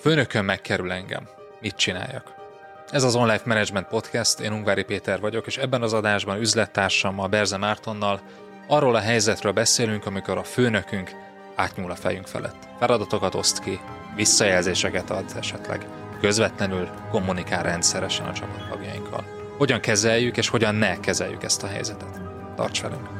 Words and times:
Főnökön 0.00 0.44
megkerül 0.44 0.92
engem. 0.92 1.28
Mit 1.60 1.76
csináljak? 1.76 2.34
Ez 2.90 3.02
az 3.02 3.14
Online 3.14 3.40
Management 3.44 3.86
Podcast, 3.86 4.40
én 4.40 4.52
Ungvári 4.52 4.82
Péter 4.82 5.20
vagyok, 5.20 5.46
és 5.46 5.56
ebben 5.56 5.82
az 5.82 5.92
adásban 5.92 6.40
üzlettársammal, 6.40 7.28
Berze 7.28 7.56
Mártonnal 7.56 8.20
arról 8.66 8.94
a 8.94 9.00
helyzetről 9.00 9.52
beszélünk, 9.52 10.06
amikor 10.06 10.38
a 10.38 10.42
főnökünk 10.42 11.10
átnyúl 11.54 11.90
a 11.90 11.94
fejünk 11.94 12.26
felett. 12.26 12.68
Feladatokat 12.78 13.34
oszt 13.34 13.58
ki, 13.58 13.80
visszajelzéseket 14.14 15.10
ad 15.10 15.24
esetleg, 15.38 15.86
közvetlenül 16.20 16.88
kommunikál 17.10 17.62
rendszeresen 17.62 18.26
a 18.26 18.32
csapattagjainkkal. 18.32 19.24
Hogyan 19.58 19.80
kezeljük 19.80 20.36
és 20.36 20.48
hogyan 20.48 20.74
ne 20.74 21.00
kezeljük 21.00 21.42
ezt 21.42 21.62
a 21.62 21.66
helyzetet. 21.66 22.20
Tarts 22.56 22.82
velünk! 22.82 23.19